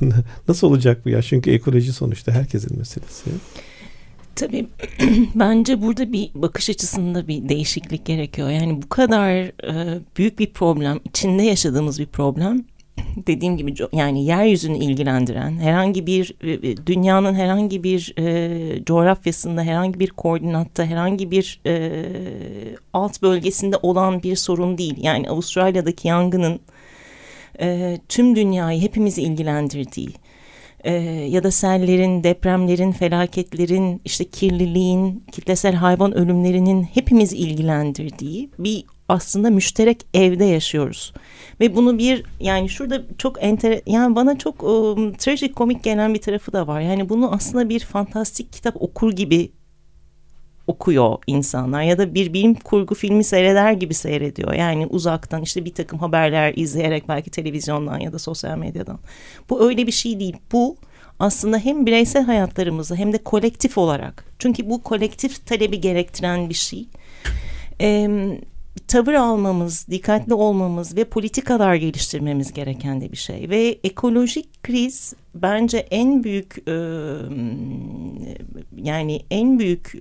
nasıl 0.48 0.66
olacak 0.66 1.04
bu 1.04 1.08
ya? 1.08 1.22
Çünkü 1.22 1.50
ekoloji 1.50 1.92
sonuçta 1.92 2.32
herkesin 2.32 2.78
meselesi. 2.78 3.30
Tabii 4.36 4.66
bence 5.34 5.82
burada 5.82 6.12
bir 6.12 6.30
bakış 6.34 6.70
açısında 6.70 7.28
bir 7.28 7.48
değişiklik 7.48 8.04
gerekiyor. 8.04 8.50
Yani 8.50 8.82
bu 8.82 8.88
kadar 8.88 9.30
e, 9.32 10.00
büyük 10.16 10.38
bir 10.38 10.52
problem, 10.52 11.00
içinde 11.04 11.42
yaşadığımız 11.42 12.00
bir 12.00 12.06
problem 12.06 12.64
dediğim 13.26 13.56
gibi 13.56 13.74
yani 13.92 14.24
yeryüzünü 14.24 14.78
ilgilendiren 14.78 15.58
herhangi 15.58 16.06
bir 16.06 16.34
e, 16.42 16.50
e, 16.52 16.76
dünyanın 16.86 17.34
herhangi 17.34 17.84
bir 17.84 18.14
e, 18.18 18.84
coğrafyasında 18.84 19.62
herhangi 19.62 20.00
bir 20.00 20.10
koordinatta 20.10 20.84
herhangi 20.84 21.30
bir 21.30 21.60
e, 21.66 22.04
alt 22.92 23.22
bölgesinde 23.22 23.76
olan 23.82 24.22
bir 24.22 24.36
sorun 24.36 24.78
değil. 24.78 24.96
Yani 25.00 25.30
Avustralya'daki 25.30 26.08
yangının 26.08 26.60
e, 27.60 27.98
tüm 28.08 28.36
dünyayı 28.36 28.80
hepimizi 28.80 29.22
ilgilendirdiği 29.22 30.08
e, 30.84 30.92
ya 31.28 31.44
da 31.44 31.50
sellerin, 31.50 32.24
depremlerin, 32.24 32.92
felaketlerin, 32.92 34.00
işte 34.04 34.24
kirliliğin, 34.24 35.24
kitlesel 35.32 35.74
hayvan 35.74 36.14
ölümlerinin 36.14 36.82
hepimizi 36.82 37.36
ilgilendirdiği 37.36 38.50
bir 38.58 38.84
aslında 39.08 39.50
müşterek 39.50 40.06
evde 40.14 40.44
yaşıyoruz. 40.44 41.12
Ve 41.60 41.76
bunu 41.76 41.98
bir 41.98 42.24
yani 42.40 42.68
şurada 42.68 43.02
çok 43.18 43.44
enter 43.44 43.80
yani 43.86 44.16
bana 44.16 44.38
çok 44.38 44.62
um, 44.62 45.12
trajik 45.12 45.56
komik 45.56 45.84
gelen 45.84 46.14
bir 46.14 46.20
tarafı 46.20 46.52
da 46.52 46.66
var. 46.66 46.80
Yani 46.80 47.08
bunu 47.08 47.32
aslında 47.34 47.68
bir 47.68 47.80
fantastik 47.80 48.52
kitap 48.52 48.82
okur 48.82 49.12
gibi 49.12 49.50
okuyor 50.70 51.18
insanlar 51.26 51.82
ya 51.82 51.98
da 51.98 52.14
bir 52.14 52.32
bilim 52.32 52.54
kurgu 52.54 52.94
filmi 52.94 53.24
seyreder 53.24 53.72
gibi 53.72 53.94
seyrediyor. 53.94 54.52
Yani 54.52 54.86
uzaktan 54.86 55.42
işte 55.42 55.64
bir 55.64 55.74
takım 55.74 55.98
haberler 55.98 56.52
izleyerek 56.56 57.08
belki 57.08 57.30
televizyondan 57.30 57.98
ya 57.98 58.12
da 58.12 58.18
sosyal 58.18 58.58
medyadan. 58.58 58.98
Bu 59.50 59.68
öyle 59.68 59.86
bir 59.86 59.92
şey 59.92 60.20
değil. 60.20 60.36
Bu 60.52 60.76
aslında 61.18 61.58
hem 61.58 61.86
bireysel 61.86 62.24
hayatlarımızı 62.24 62.94
hem 62.94 63.12
de 63.12 63.18
kolektif 63.18 63.78
olarak. 63.78 64.24
Çünkü 64.38 64.70
bu 64.70 64.82
kolektif 64.82 65.46
talebi 65.46 65.80
gerektiren 65.80 66.48
bir 66.48 66.54
şey. 66.54 66.86
Ee, 67.80 68.08
tavır 68.88 69.12
almamız, 69.12 69.86
dikkatli 69.90 70.34
olmamız 70.34 70.96
ve 70.96 71.04
politikalar 71.04 71.74
geliştirmemiz 71.74 72.52
gereken 72.52 73.00
de 73.00 73.12
bir 73.12 73.16
şey. 73.16 73.50
Ve 73.50 73.78
ekolojik 73.84 74.62
kriz 74.62 75.14
bence 75.34 75.78
en 75.78 76.24
büyük 76.24 76.56
yani 78.76 79.22
en 79.30 79.58
büyük 79.58 79.92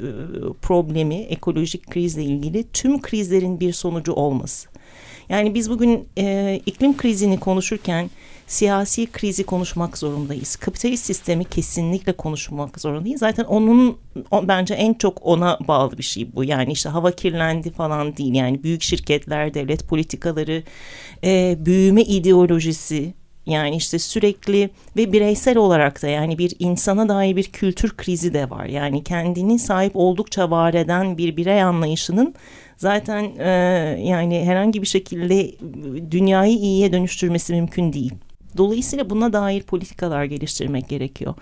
problemi 0.62 1.16
ekolojik 1.16 1.88
krizle 1.88 2.24
ilgili 2.24 2.64
tüm 2.74 3.02
krizlerin 3.02 3.60
bir 3.60 3.74
sonucu 3.74 4.14
olması. 4.14 4.70
Yani 5.30 5.54
biz 5.54 5.70
bugün 5.70 6.08
iklim 6.66 6.98
krizini 6.98 7.40
konuşurken 7.40 8.10
siyasi 8.50 9.12
krizi 9.12 9.44
konuşmak 9.44 9.98
zorundayız. 9.98 10.56
Kapitalist 10.56 11.06
sistemi 11.06 11.46
kesinlikle 11.46 12.14
konuşmak 12.14 12.82
zorundayız. 12.82 13.20
Zaten 13.20 13.44
onun 13.44 13.98
o, 14.32 14.48
bence 14.48 14.74
en 14.74 14.94
çok 14.94 15.26
ona 15.26 15.58
bağlı 15.68 15.98
bir 15.98 16.04
şey 16.04 16.36
bu. 16.36 16.44
Yani 16.44 16.72
işte 16.72 16.90
hava 16.90 17.12
kirlendi 17.12 17.72
falan 17.72 18.18
değil. 18.18 18.34
Yani 18.34 18.64
büyük 18.64 18.82
şirketler, 18.82 19.54
devlet 19.54 19.88
politikaları, 19.88 20.64
e, 21.24 21.58
büyüme 21.60 22.02
ideolojisi, 22.02 23.14
yani 23.46 23.76
işte 23.76 24.00
sürekli 24.00 24.70
ve 24.98 25.14
bireysel 25.14 25.58
olarak 25.58 26.02
da 26.02 26.08
yani 26.08 26.38
bir 26.38 26.54
insana 26.60 27.10
dair 27.10 27.36
bir 27.36 27.44
kültür 27.44 27.98
krizi 27.98 28.34
de 28.34 28.50
var. 28.50 28.66
Yani 28.66 29.04
kendini 29.04 29.60
sahip 29.60 29.92
oldukça 29.96 30.52
var 30.52 30.74
eden 30.74 31.18
bir 31.18 31.38
birey 31.38 31.64
anlayışının 31.64 32.36
zaten 32.78 33.32
e, 33.38 33.50
yani 34.04 34.46
herhangi 34.46 34.82
bir 34.82 34.88
şekilde 34.88 35.52
dünyayı 36.12 36.58
iyiye 36.58 36.92
dönüştürmesi 36.92 37.54
mümkün 37.54 37.94
değil. 37.94 38.14
Dolayısıyla 38.58 39.10
buna 39.10 39.34
dair 39.34 39.64
politikalar 39.64 40.24
geliştirmek 40.24 40.90
gerekiyor. 40.90 41.36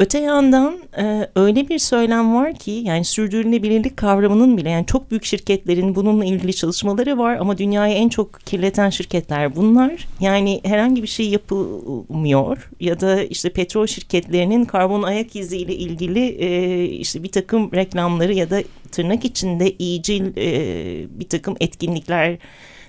Öte 0.00 0.18
yandan 0.18 0.78
e, 0.98 1.28
öyle 1.36 1.68
bir 1.68 1.78
söylem 1.78 2.34
var 2.34 2.54
ki 2.54 2.70
yani 2.70 3.04
sürdürülebilirlik 3.04 3.96
kavramının 3.96 4.56
bile 4.56 4.70
yani 4.70 4.86
çok 4.86 5.10
büyük 5.10 5.24
şirketlerin 5.24 5.94
bununla 5.94 6.24
ilgili 6.24 6.54
çalışmaları 6.54 7.18
var 7.18 7.36
ama 7.36 7.58
dünyayı 7.58 7.94
en 7.94 8.08
çok 8.08 8.40
kirleten 8.46 8.90
şirketler 8.90 9.56
bunlar. 9.56 10.08
Yani 10.20 10.60
herhangi 10.64 11.02
bir 11.02 11.08
şey 11.08 11.28
yapılmıyor 11.28 12.70
ya 12.80 13.00
da 13.00 13.22
işte 13.22 13.50
petrol 13.50 13.86
şirketlerinin 13.86 14.64
karbon 14.64 15.02
ayak 15.02 15.36
izi 15.36 15.56
ile 15.56 15.74
ilgili 15.74 16.26
e, 16.26 16.84
işte 16.84 17.22
bir 17.22 17.32
takım 17.32 17.72
reklamları 17.72 18.34
ya 18.34 18.50
da 18.50 18.62
tırnak 18.92 19.24
içinde 19.24 19.72
iyicil 19.78 20.36
e, 20.36 21.20
bir 21.20 21.28
takım 21.28 21.56
etkinlikler 21.60 22.38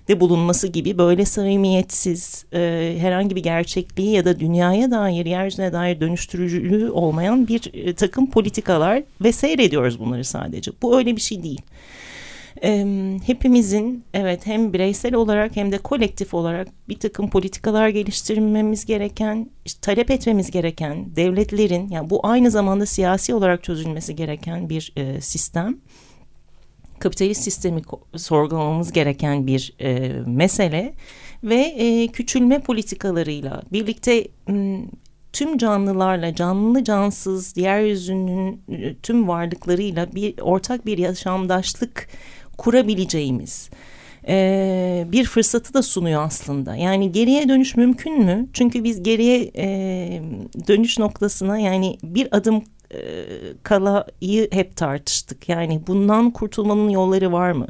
de 0.07 0.19
bulunması 0.19 0.67
gibi 0.67 0.97
böyle 0.97 1.25
samimiyetsiz 1.25 2.45
e, 2.53 2.95
herhangi 2.99 3.35
bir 3.35 3.43
gerçekliği 3.43 4.11
ya 4.11 4.25
da 4.25 4.39
dünyaya 4.39 4.91
dair 4.91 5.25
yeryüzüne 5.25 5.73
dair 5.73 5.99
dönüştürücülüğü 5.99 6.91
olmayan 6.91 7.47
bir 7.47 7.71
e, 7.73 7.93
takım 7.93 8.29
politikalar 8.29 9.03
ve 9.21 9.31
seyrediyoruz 9.31 9.99
bunları 9.99 10.25
sadece. 10.25 10.71
Bu 10.81 10.97
öyle 10.97 11.15
bir 11.15 11.21
şey 11.21 11.43
değil. 11.43 11.61
E, 12.63 12.85
hepimizin 13.25 14.03
evet 14.13 14.45
hem 14.45 14.73
bireysel 14.73 15.15
olarak 15.15 15.55
hem 15.55 15.71
de 15.71 15.77
kolektif 15.77 16.33
olarak 16.33 16.67
bir 16.89 16.99
takım 16.99 17.29
politikalar 17.29 17.89
geliştirmemiz 17.89 18.85
gereken, 18.85 19.49
işte, 19.65 19.79
talep 19.81 20.11
etmemiz 20.11 20.51
gereken 20.51 21.15
devletlerin 21.15 21.89
yani 21.89 22.09
bu 22.09 22.19
aynı 22.23 22.51
zamanda 22.51 22.85
siyasi 22.85 23.33
olarak 23.33 23.63
çözülmesi 23.63 24.15
gereken 24.15 24.69
bir 24.69 24.93
e, 24.95 25.21
sistem 25.21 25.77
kapitalist 27.01 27.43
sistemi 27.43 27.81
sorgulamamız 28.15 28.91
gereken 28.91 29.47
bir 29.47 29.73
e, 29.81 30.11
mesele 30.25 30.93
ve 31.43 31.55
e, 31.55 32.07
küçülme 32.07 32.59
politikalarıyla 32.59 33.61
birlikte 33.71 34.27
tüm 35.33 35.57
canlılarla 35.57 36.35
canlı 36.35 36.83
cansız 36.83 37.57
yeryüzünün 37.57 38.61
e, 38.69 38.95
tüm 38.95 39.27
varlıklarıyla 39.27 40.15
bir 40.15 40.39
ortak 40.41 40.85
bir 40.85 40.97
yaşamdaşlık 40.97 42.07
kurabileceğimiz 42.57 43.69
e, 44.27 45.05
bir 45.11 45.25
fırsatı 45.25 45.73
da 45.73 45.83
sunuyor 45.83 46.23
aslında. 46.23 46.75
Yani 46.75 47.11
geriye 47.11 47.49
dönüş 47.49 47.75
mümkün 47.75 48.19
mü? 48.19 48.47
Çünkü 48.53 48.83
biz 48.83 49.03
geriye 49.03 49.51
e, 49.57 49.65
dönüş 50.67 50.99
noktasına 50.99 51.59
yani 51.59 51.97
bir 52.03 52.27
adım 52.31 52.63
e, 52.93 53.25
kalayı 53.63 54.51
hep 54.51 54.75
tartıştık. 54.75 55.49
Yani 55.49 55.81
bundan 55.87 56.31
kurtulmanın 56.31 56.89
yolları 56.89 57.31
var 57.31 57.51
mı? 57.51 57.67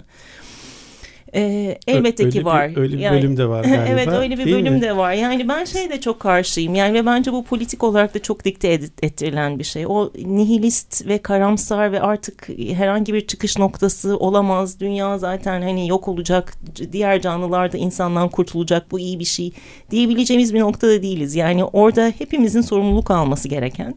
Ee, 1.36 1.78
elbette 1.88 2.24
öyle 2.24 2.40
ki 2.40 2.46
var. 2.46 2.72
Bir, 2.72 2.78
öyle 2.78 2.98
bir 2.98 3.02
yani, 3.02 3.18
bölüm 3.18 3.38
de 3.38 3.50
var 3.50 3.64
galiba. 3.64 3.86
evet 3.88 4.08
öyle 4.08 4.38
bir 4.38 4.46
bölüm 4.46 4.74
mi? 4.74 4.82
de 4.82 4.98
var. 4.98 5.14
Yani 5.14 5.48
ben 5.48 5.66
şey 5.66 5.90
de 5.90 6.02
çok 6.02 6.20
karşıyım. 6.20 6.76
Yani 6.76 6.94
ve 6.94 7.06
bence 7.06 7.34
bu 7.34 7.44
politik 7.44 7.84
olarak 7.84 8.16
da 8.16 8.22
çok 8.22 8.46
dikte 8.46 8.68
ettirilen 9.02 9.60
bir 9.60 9.64
şey. 9.64 9.88
O 9.88 10.12
nihilist 10.26 11.08
ve 11.08 11.18
karamsar 11.18 11.92
ve 11.92 12.02
artık 12.02 12.50
herhangi 12.74 13.14
bir 13.14 13.28
çıkış 13.28 13.58
noktası 13.58 14.18
olamaz. 14.18 14.80
Dünya 14.80 15.18
zaten 15.18 15.62
hani 15.62 15.88
yok 15.88 16.08
olacak. 16.08 16.54
Diğer 16.92 17.22
canlılar 17.22 17.72
da 17.72 17.78
insandan 17.78 18.30
kurtulacak. 18.30 18.92
Bu 18.92 19.00
iyi 19.00 19.20
bir 19.20 19.26
şey 19.26 19.52
diyebileceğimiz 19.92 20.54
bir 20.54 20.60
noktada 20.60 21.02
değiliz. 21.02 21.36
Yani 21.36 21.64
orada 21.64 22.12
hepimizin 22.18 22.62
sorumluluk 22.62 23.12
alması 23.12 23.48
gereken 23.48 23.96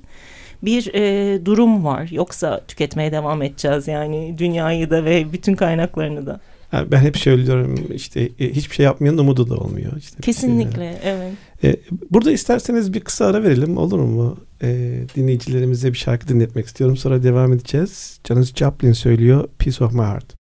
bir 0.64 0.94
e, 0.94 1.44
durum 1.44 1.84
var. 1.84 2.08
Yoksa 2.10 2.60
tüketmeye 2.68 3.12
devam 3.12 3.42
edeceğiz 3.42 3.88
yani 3.88 4.34
dünyayı 4.38 4.90
da 4.90 5.04
ve 5.04 5.32
bütün 5.32 5.54
kaynaklarını 5.54 6.26
da. 6.26 6.40
Yani 6.72 6.90
ben 6.90 7.00
hep 7.00 7.16
söylüyorum 7.16 7.74
işte 7.94 8.28
e, 8.38 8.52
hiçbir 8.52 8.74
şey 8.74 8.84
yapmayanın 8.84 9.18
umudu 9.18 9.50
da 9.50 9.56
olmuyor. 9.56 9.92
İşte 9.98 10.16
Kesinlikle 10.22 10.98
evet. 11.04 11.32
E, 11.64 11.76
burada 12.10 12.32
isterseniz 12.32 12.92
bir 12.92 13.00
kısa 13.00 13.26
ara 13.26 13.42
verelim 13.42 13.76
olur 13.76 13.98
mu? 13.98 14.36
E, 14.62 15.00
dinleyicilerimize 15.16 15.92
bir 15.92 15.98
şarkı 15.98 16.28
dinletmek 16.28 16.66
istiyorum. 16.66 16.96
Sonra 16.96 17.22
devam 17.22 17.52
edeceğiz. 17.52 18.20
Janis 18.28 18.54
Joplin 18.54 18.92
söylüyor 18.92 19.48
Piece 19.58 19.84
of 19.84 19.92
My 19.92 20.02
Heart. 20.02 20.34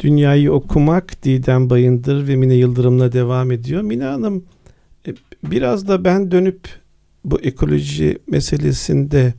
Dünyayı 0.00 0.52
okumak 0.52 1.22
Didem 1.22 1.70
Bayındır 1.70 2.28
ve 2.28 2.36
Mine 2.36 2.54
Yıldırım'la 2.54 3.12
devam 3.12 3.50
ediyor. 3.52 3.82
Mine 3.82 4.04
Hanım 4.04 4.44
e, 5.06 5.10
biraz 5.44 5.88
da 5.88 6.04
ben 6.04 6.30
dönüp 6.30 6.81
bu 7.24 7.40
ekoloji 7.40 8.18
meselesinde 8.26 9.34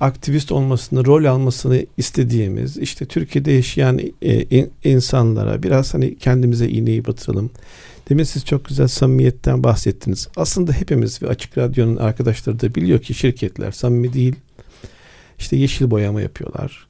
aktivist 0.00 0.52
olmasını, 0.52 1.06
rol 1.06 1.24
almasını 1.24 1.86
istediğimiz 1.96 2.76
işte 2.76 3.06
Türkiye'de 3.06 3.52
yaşayan 3.52 4.00
e, 4.22 4.68
insanlara 4.84 5.62
biraz 5.62 5.94
hani 5.94 6.18
kendimize 6.18 6.68
iğneyi 6.68 7.06
batıralım. 7.06 7.50
Demin 8.08 8.24
siz 8.24 8.44
çok 8.44 8.64
güzel 8.64 8.88
samimiyetten 8.88 9.64
bahsettiniz. 9.64 10.28
Aslında 10.36 10.72
hepimiz 10.72 11.22
ve 11.22 11.28
Açık 11.28 11.58
Radyo'nun 11.58 11.96
arkadaşları 11.96 12.60
da 12.60 12.74
biliyor 12.74 12.98
ki 12.98 13.14
şirketler 13.14 13.72
samimi 13.72 14.12
değil. 14.12 14.34
İşte 15.38 15.56
yeşil 15.56 15.90
boyama 15.90 16.20
yapıyorlar. 16.20 16.86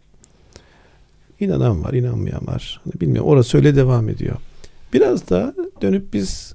İnanan 1.40 1.84
var, 1.84 1.92
inanmayan 1.92 2.46
var. 2.46 2.80
Hani 2.84 3.00
bilmiyorum. 3.00 3.30
Orası 3.30 3.56
öyle 3.56 3.76
devam 3.76 4.08
ediyor. 4.08 4.36
Biraz 4.92 5.30
da 5.30 5.54
dönüp 5.82 6.12
biz 6.12 6.54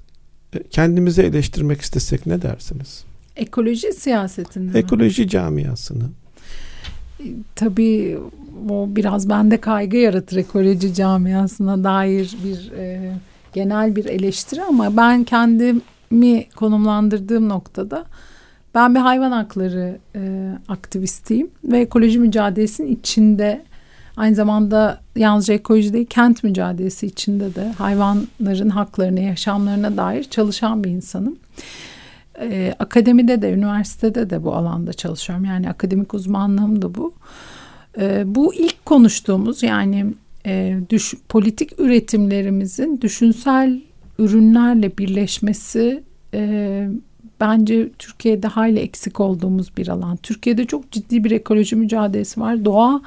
kendimize 0.70 1.22
eleştirmek 1.22 1.80
istesek 1.80 2.26
ne 2.26 2.42
dersiniz? 2.42 3.04
Ekoloji 3.38 3.92
siyasetini 3.92 4.76
Ekoloji 4.76 5.28
camiasını. 5.28 6.04
Tabii 7.54 8.18
o 8.70 8.86
biraz 8.88 9.28
bende 9.28 9.56
kaygı 9.60 9.96
yaratır 9.96 10.36
ekoloji 10.36 10.94
camiasına 10.94 11.84
dair 11.84 12.36
bir 12.44 12.72
e, 12.78 13.12
genel 13.52 13.96
bir 13.96 14.04
eleştiri 14.04 14.62
ama 14.62 14.96
ben 14.96 15.24
kendimi 15.24 16.48
konumlandırdığım 16.56 17.48
noktada 17.48 18.04
ben 18.74 18.94
bir 18.94 19.00
hayvan 19.00 19.32
hakları 19.32 19.98
e, 20.16 20.52
aktivistiyim 20.68 21.50
ve 21.64 21.80
ekoloji 21.80 22.18
mücadelesinin 22.18 22.96
içinde 22.96 23.62
aynı 24.16 24.34
zamanda 24.34 25.00
yalnızca 25.16 25.54
ekoloji 25.54 25.92
değil 25.92 26.06
kent 26.06 26.44
mücadelesi 26.44 27.06
içinde 27.06 27.54
de 27.54 27.72
hayvanların 27.78 28.70
haklarına, 28.70 29.20
yaşamlarına 29.20 29.96
dair 29.96 30.24
çalışan 30.24 30.84
bir 30.84 30.90
insanım. 30.90 31.36
Ee, 32.40 32.74
akademide 32.78 33.42
de, 33.42 33.52
üniversitede 33.52 34.30
de 34.30 34.44
bu 34.44 34.54
alanda 34.54 34.92
çalışıyorum. 34.92 35.44
Yani 35.44 35.70
akademik 35.70 36.14
uzmanlığım 36.14 36.82
da 36.82 36.94
bu. 36.94 37.12
Ee, 37.98 38.22
bu 38.26 38.54
ilk 38.54 38.86
konuştuğumuz 38.86 39.62
yani 39.62 40.06
e, 40.46 40.78
düş, 40.90 41.14
politik 41.28 41.80
üretimlerimizin 41.80 43.00
düşünsel 43.00 43.80
ürünlerle 44.18 44.98
birleşmesi 44.98 46.02
e, 46.34 46.88
bence 47.40 47.90
Türkiye'de 47.98 48.46
hayli 48.48 48.78
eksik 48.78 49.20
olduğumuz 49.20 49.76
bir 49.76 49.88
alan. 49.88 50.16
Türkiye'de 50.16 50.64
çok 50.64 50.90
ciddi 50.90 51.24
bir 51.24 51.30
ekoloji 51.30 51.76
mücadelesi 51.76 52.40
var. 52.40 52.64
Doğa 52.64 53.02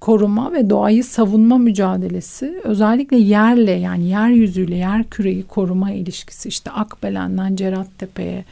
koruma 0.00 0.52
ve 0.52 0.70
doğayı 0.70 1.04
savunma 1.04 1.58
mücadelesi 1.58 2.60
özellikle 2.64 3.16
yerle 3.16 3.72
yani 3.72 4.08
yeryüzüyle 4.08 4.76
yer 4.76 5.04
küreyi 5.04 5.42
koruma 5.42 5.92
ilişkisi 5.92 6.48
işte 6.48 6.70
Akbelen'den 6.70 7.56
Cerattepe'ye 7.56 8.44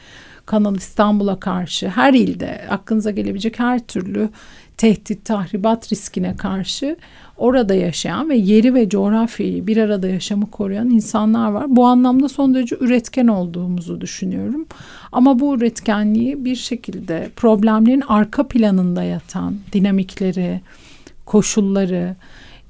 Kanal 0.45 0.75
İstanbul'a 0.75 1.39
karşı 1.39 1.89
her 1.89 2.13
ilde 2.13 2.61
aklınıza 2.69 3.11
gelebilecek 3.11 3.59
her 3.59 3.79
türlü 3.79 4.29
tehdit, 4.77 5.25
tahribat 5.25 5.91
riskine 5.91 6.35
karşı 6.35 6.97
orada 7.37 7.73
yaşayan 7.73 8.29
ve 8.29 8.35
yeri 8.35 8.73
ve 8.73 8.89
coğrafyayı 8.89 9.67
bir 9.67 9.77
arada 9.77 10.07
yaşamı 10.07 10.51
koruyan 10.51 10.89
insanlar 10.89 11.51
var. 11.51 11.65
Bu 11.69 11.85
anlamda 11.85 12.29
son 12.29 12.53
derece 12.53 12.75
üretken 12.79 13.27
olduğumuzu 13.27 14.01
düşünüyorum. 14.01 14.65
Ama 15.11 15.39
bu 15.39 15.55
üretkenliği 15.55 16.45
bir 16.45 16.55
şekilde 16.55 17.29
problemlerin 17.35 18.03
arka 18.07 18.47
planında 18.47 19.03
yatan 19.03 19.55
dinamikleri, 19.73 20.61
koşulları 21.27 22.15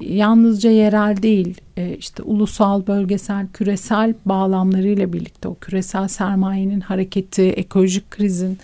yalnızca 0.02 0.70
yerel 0.70 1.22
değil 1.22 1.62
e, 1.78 1.96
işte 1.96 2.24
ulusal, 2.24 2.88
bölgesel, 2.88 3.48
küresel 3.54 4.14
bağlamlarıyla 4.26 5.14
birlikte 5.14 5.48
o 5.48 5.56
küresel 5.56 6.08
sermayenin 6.08 6.82
hareketi, 6.82 7.44
ekolojik 7.44 8.12
krizin 8.12 8.58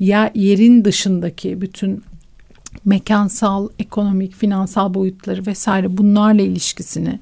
yer, 0.00 0.30
yerin 0.34 0.84
dışındaki 0.84 1.60
bütün 1.60 2.02
mekansal, 2.84 3.68
ekonomik, 3.78 4.34
finansal 4.34 4.94
boyutları 4.94 5.46
vesaire 5.46 5.96
bunlarla 5.96 6.42
ilişkisini 6.42 7.20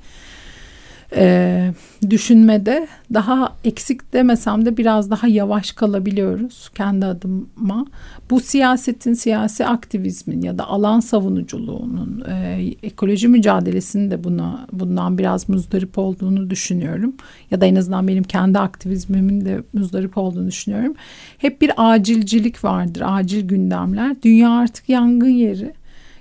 e, 1.15 1.71
düşünmede 2.11 2.89
daha 3.15 3.57
eksik 3.65 4.13
demesem 4.13 4.67
de 4.67 4.77
biraz 4.77 5.11
daha 5.11 5.29
yavaş 5.29 5.73
kalabiliyoruz 5.73 6.69
kendi 6.75 7.07
adıma. 7.07 7.87
Bu 8.31 8.41
siyasetin, 8.41 9.15
siyasi 9.15 9.67
aktivizmin 9.67 10.43
ya 10.43 10.59
da 10.59 10.69
alan 10.69 11.01
savunuculuğunun, 11.01 12.25
e, 12.29 12.65
ekoloji 12.83 13.29
mücadelesinin 13.29 14.11
de 14.11 14.25
buna 14.25 14.67
bundan 14.73 15.19
biraz 15.19 15.49
muzdarip 15.49 15.99
olduğunu 15.99 16.51
düşünüyorum. 16.51 17.15
Ya 17.51 17.61
da 17.61 17.67
en 17.67 17.75
azından 17.75 18.09
benim 18.09 18.25
kendi 18.25 18.59
aktivizmimin 18.59 19.45
de 19.45 19.63
muzdarip 19.73 20.19
olduğunu 20.19 20.47
düşünüyorum. 20.47 20.95
Hep 21.39 21.61
bir 21.61 21.73
acilcilik 21.77 22.65
vardır, 22.65 23.03
acil 23.07 23.49
gündemler. 23.49 24.17
Dünya 24.23 24.51
artık 24.51 24.89
yangın 24.89 25.29
yeri. 25.29 25.73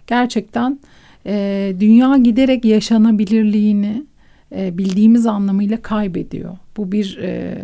Gerçekten 0.07 0.79
e, 1.25 1.73
dünya 1.79 2.17
giderek 2.17 2.65
yaşanabilirliğini 2.65 4.03
e, 4.51 4.77
bildiğimiz 4.77 5.27
anlamıyla 5.27 5.81
kaybediyor. 5.81 6.57
Bu 6.77 6.91
bir 6.91 7.17
e, 7.21 7.57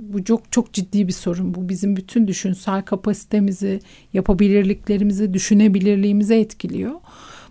bu 0.00 0.24
çok 0.24 0.52
çok 0.52 0.72
ciddi 0.72 1.08
bir 1.08 1.12
sorun. 1.12 1.54
Bu 1.54 1.68
bizim 1.68 1.96
bütün 1.96 2.26
düşünsel 2.28 2.82
kapasitemizi, 2.82 3.80
yapabilirliklerimizi, 4.12 5.34
düşünebilirliğimizi 5.34 6.34
etkiliyor. 6.34 6.92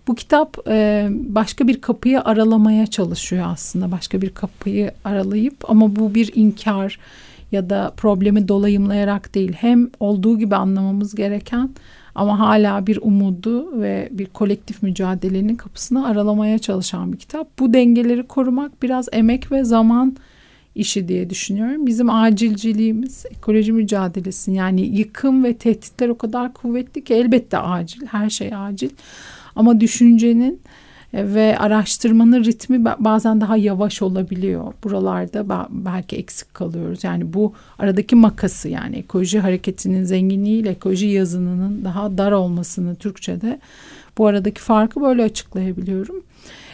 Bu 0.08 0.14
kitap 0.14 0.56
e, 0.68 1.08
başka 1.10 1.68
bir 1.68 1.80
kapıyı 1.80 2.20
aralamaya 2.20 2.86
çalışıyor 2.86 3.46
aslında. 3.48 3.92
Başka 3.92 4.22
bir 4.22 4.30
kapıyı 4.30 4.90
aralayıp 5.04 5.70
ama 5.70 5.96
bu 5.96 6.14
bir 6.14 6.30
inkar 6.34 6.98
ya 7.52 7.70
da 7.70 7.92
problemi 7.96 8.48
dolayımlayarak 8.48 9.34
değil. 9.34 9.52
Hem 9.52 9.90
olduğu 10.00 10.38
gibi 10.38 10.56
anlamamız 10.56 11.14
gereken 11.14 11.70
ama 12.14 12.38
hala 12.38 12.86
bir 12.86 12.98
umudu 13.02 13.80
ve 13.80 14.08
bir 14.12 14.26
kolektif 14.26 14.82
mücadelenin 14.82 15.56
kapısını 15.56 16.06
aralamaya 16.06 16.58
çalışan 16.58 17.12
bir 17.12 17.18
kitap. 17.18 17.58
Bu 17.58 17.74
dengeleri 17.74 18.22
korumak 18.22 18.82
biraz 18.82 19.08
emek 19.12 19.52
ve 19.52 19.64
zaman 19.64 20.16
işi 20.74 21.08
diye 21.08 21.30
düşünüyorum. 21.30 21.86
Bizim 21.86 22.10
acilciliğimiz 22.10 23.26
ekoloji 23.30 23.72
mücadelesi 23.72 24.52
yani 24.52 24.80
yıkım 24.80 25.44
ve 25.44 25.54
tehditler 25.54 26.08
o 26.08 26.18
kadar 26.18 26.54
kuvvetli 26.54 27.04
ki 27.04 27.14
elbette 27.14 27.58
acil 27.58 28.06
her 28.06 28.30
şey 28.30 28.50
acil 28.54 28.90
ama 29.56 29.80
düşüncenin 29.80 30.60
ve 31.14 31.58
araştırmanın 31.58 32.44
ritmi 32.44 32.84
bazen 32.84 33.40
daha 33.40 33.56
yavaş 33.56 34.02
olabiliyor. 34.02 34.72
Buralarda 34.84 35.68
belki 35.70 36.16
eksik 36.16 36.54
kalıyoruz. 36.54 37.04
Yani 37.04 37.32
bu 37.32 37.52
aradaki 37.78 38.16
makası 38.16 38.68
yani 38.68 38.96
ekoloji 38.96 39.40
hareketinin 39.40 40.04
zenginliğiyle 40.04 40.70
ekoloji 40.70 41.06
yazınının 41.06 41.84
daha 41.84 42.18
dar 42.18 42.32
olmasını 42.32 42.94
Türkçe'de 42.94 43.60
bu 44.18 44.26
aradaki 44.26 44.60
farkı 44.60 45.00
böyle 45.00 45.22
açıklayabiliyorum. 45.22 46.22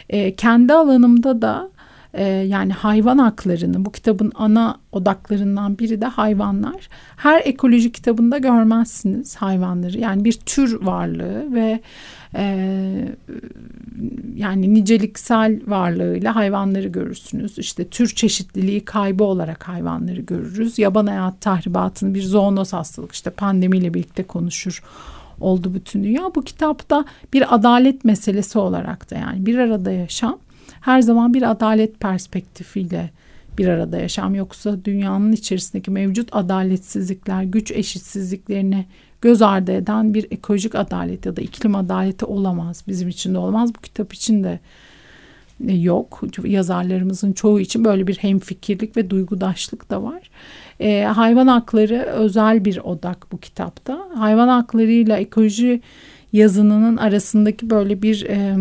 E, 0.09 0.35
kendi 0.35 0.73
alanımda 0.73 1.41
da 1.41 1.69
e, 2.13 2.23
yani 2.25 2.73
hayvan 2.73 3.17
haklarını 3.17 3.85
bu 3.85 3.91
kitabın 3.91 4.31
ana 4.35 4.77
odaklarından 4.91 5.79
biri 5.79 6.01
de 6.01 6.05
hayvanlar. 6.05 6.89
Her 7.17 7.41
ekoloji 7.45 7.91
kitabında 7.91 8.37
görmezsiniz 8.37 9.35
hayvanları. 9.35 9.99
Yani 9.99 10.25
bir 10.25 10.33
tür 10.33 10.81
varlığı 10.81 11.53
ve 11.53 11.79
e, 12.35 13.07
yani 14.37 14.73
niceliksel 14.73 15.59
varlığıyla 15.67 16.35
hayvanları 16.35 16.87
görürsünüz. 16.87 17.57
İşte 17.57 17.87
tür 17.87 18.15
çeşitliliği 18.15 18.85
kaybı 18.85 19.23
olarak 19.23 19.67
hayvanları 19.67 20.21
görürüz. 20.21 20.79
Yaban 20.79 21.07
hayat 21.07 21.41
tahribatını 21.41 22.13
bir 22.13 22.23
zoonoz 22.23 22.73
hastalık 22.73 23.11
işte 23.11 23.29
pandemiyle 23.29 23.93
birlikte 23.93 24.23
konuşur 24.23 24.83
oldu 25.41 25.73
bütün 25.73 26.03
dünya. 26.03 26.31
Bu 26.35 26.41
kitapta 26.41 27.05
bir 27.33 27.55
adalet 27.55 28.05
meselesi 28.05 28.59
olarak 28.59 29.11
da 29.11 29.15
yani 29.15 29.45
bir 29.45 29.57
arada 29.57 29.91
yaşam 29.91 30.37
her 30.81 31.01
zaman 31.01 31.33
bir 31.33 31.51
adalet 31.51 31.99
perspektifiyle 31.99 33.09
bir 33.57 33.67
arada 33.67 33.97
yaşam 33.97 34.35
yoksa 34.35 34.85
dünyanın 34.85 35.31
içerisindeki 35.31 35.91
mevcut 35.91 36.29
adaletsizlikler, 36.31 37.43
güç 37.43 37.71
eşitsizliklerini 37.71 38.85
göz 39.21 39.41
ardı 39.41 39.71
eden 39.71 40.13
bir 40.13 40.27
ekolojik 40.31 40.75
adalet 40.75 41.25
ya 41.25 41.35
da 41.35 41.41
iklim 41.41 41.75
adaleti 41.75 42.25
olamaz. 42.25 42.83
Bizim 42.87 43.09
için 43.09 43.33
de 43.33 43.37
olmaz. 43.37 43.75
Bu 43.75 43.81
kitap 43.81 44.13
için 44.13 44.43
de 44.43 44.59
e, 45.67 45.73
yok. 45.73 46.21
Yazarlarımızın 46.43 47.33
çoğu 47.33 47.59
için 47.59 47.85
böyle 47.85 48.07
bir 48.07 48.15
hemfikirlik 48.15 48.97
ve 48.97 49.09
duygudaşlık 49.09 49.89
da 49.89 50.03
var. 50.03 50.29
E, 50.79 51.03
hayvan 51.03 51.47
hakları 51.47 51.97
özel 51.97 52.65
bir 52.65 52.77
odak 52.77 53.31
bu 53.31 53.37
kitapta. 53.37 53.99
Hayvan 54.15 54.47
haklarıyla 54.47 55.17
ekoloji 55.17 55.81
yazınının 56.33 56.97
arasındaki 56.97 57.69
böyle 57.69 58.01
bir 58.01 58.25
e, 58.25 58.57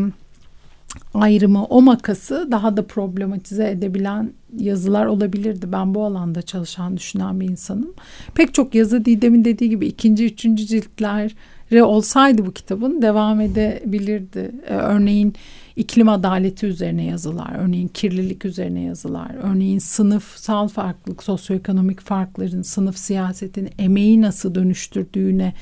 ayrımı, 1.15 1.65
o 1.65 1.83
makası 1.83 2.49
daha 2.51 2.77
da 2.77 2.87
problematize 2.87 3.71
edebilen 3.71 4.33
yazılar 4.59 5.07
olabilirdi. 5.07 5.73
Ben 5.73 5.95
bu 5.95 6.05
alanda 6.05 6.43
çalışan, 6.43 6.97
düşünen 6.97 7.41
bir 7.41 7.49
insanım. 7.49 7.95
Pek 8.35 8.55
çok 8.55 8.75
yazı 8.75 9.05
Didem'in 9.05 9.45
dediği 9.45 9.71
gibi 9.71 9.87
ikinci, 9.87 10.25
üçüncü 10.25 10.67
ciltleri 10.67 11.83
olsaydı 11.83 12.47
bu 12.47 12.53
kitabın 12.53 13.03
devam 13.03 13.41
edebilirdi. 13.41 14.53
Ee, 14.69 14.75
örneğin 14.75 15.35
iklim 15.77 16.09
adaleti 16.09 16.67
üzerine 16.67 17.05
yazılar, 17.05 17.57
örneğin 17.59 17.89
kirlilik 17.89 18.45
üzerine 18.45 18.83
yazılar, 18.83 19.31
örneğin 19.43 19.79
sınıfsal 19.79 20.69
farklılık, 20.69 21.23
sosyoekonomik 21.23 22.01
farkların, 22.01 22.63
sınıf 22.63 22.99
siyasetin 22.99 23.69
emeği 23.79 24.23
nasıl 24.23 24.55
dönüştürdüğüne 24.55 25.53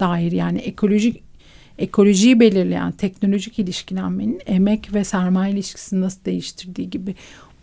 dair 0.00 0.32
yani 0.32 0.58
ekolojik 0.58 1.33
ekolojiyi 1.78 2.40
belirleyen 2.40 2.92
teknolojik 2.92 3.58
ilişkilenmenin 3.58 4.40
emek 4.46 4.94
ve 4.94 5.04
sermaye 5.04 5.52
ilişkisini 5.52 6.00
nasıl 6.00 6.24
değiştirdiği 6.24 6.90
gibi 6.90 7.14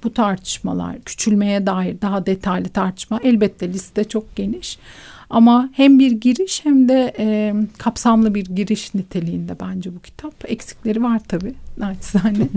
bu 0.04 0.13
tartışmalar 0.13 1.02
küçülmeye 1.02 1.65
dair 1.65 2.02
daha 2.02 2.26
detaylı 2.26 2.69
tartışma 2.69 3.19
elbette 3.24 3.74
liste 3.74 4.04
çok 4.04 4.36
geniş 4.36 4.78
ama 5.32 5.69
hem 5.74 6.00
bir 6.00 6.12
giriş 6.12 6.65
hem 6.65 6.89
de 6.89 7.13
e, 7.19 7.54
kapsamlı 7.78 8.36
bir 8.36 8.45
giriş 8.45 8.93
niteliğinde 8.93 9.56
bence 9.60 9.95
bu 9.95 10.00
kitap. 10.00 10.34
Eksikleri 10.47 11.04
var 11.04 11.21
tabii 11.28 11.54
naçizane. 11.78 12.47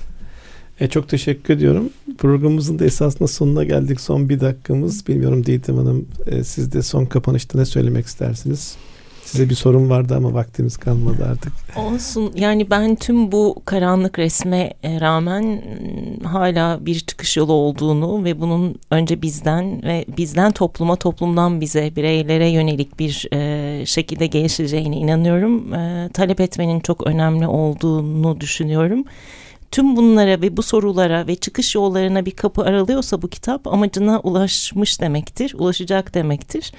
e, 0.80 0.88
çok 0.88 1.08
teşekkür 1.08 1.54
ediyorum. 1.54 1.90
Programımızın 2.18 2.78
da 2.78 2.84
esasında 2.84 3.28
sonuna 3.28 3.64
geldik. 3.64 4.00
Son 4.00 4.28
bir 4.28 4.40
dakikamız. 4.40 5.08
Bilmiyorum 5.08 5.46
Didem 5.46 5.76
Hanım 5.76 6.08
e, 6.26 6.44
siz 6.44 6.72
de 6.72 6.82
son 6.82 7.04
kapanışta 7.04 7.58
ne 7.58 7.64
söylemek 7.64 8.06
istersiniz? 8.06 8.76
Size 9.24 9.48
bir 9.48 9.54
sorun 9.54 9.90
vardı 9.90 10.14
ama 10.16 10.34
vaktimiz 10.34 10.76
kalmadı 10.76 11.28
artık. 11.30 11.52
Olsun 11.76 12.32
yani 12.36 12.70
ben 12.70 12.96
tüm 12.96 13.32
bu 13.32 13.62
karanlık 13.64 14.18
resme 14.18 14.74
e, 14.82 15.00
rağmen 15.00 15.62
hala 16.24 16.86
bir 16.86 17.00
çıkış 17.00 17.36
yolu 17.36 17.52
olduğunu 17.52 18.24
ve 18.24 18.40
bunun 18.40 18.74
önce 18.90 19.22
bizden 19.22 19.82
ve 19.82 20.04
bizden 20.16 20.52
topluma 20.52 20.96
toplumdan 20.96 21.60
bize 21.60 21.96
bireylere 21.96 22.48
yönelik 22.48 22.98
bir 22.98 23.28
e, 23.32 23.86
şekilde 23.86 24.26
gelişeceğine 24.26 24.96
inanıyorum. 24.96 25.74
E, 25.74 26.10
talep 26.12 26.40
etmenin 26.40 26.80
çok 26.80 27.06
önemli 27.06 27.46
olduğunu 27.46 28.40
düşünüyorum 28.40 29.04
tüm 29.74 29.96
bunlara 29.96 30.40
ve 30.40 30.56
bu 30.56 30.62
sorulara 30.62 31.26
ve 31.26 31.36
çıkış 31.36 31.74
yollarına 31.74 32.26
bir 32.26 32.30
kapı 32.30 32.62
aralıyorsa 32.62 33.22
bu 33.22 33.28
kitap 33.28 33.66
amacına 33.66 34.20
ulaşmış 34.20 35.00
demektir, 35.00 35.54
ulaşacak 35.58 36.14
demektir. 36.14 36.72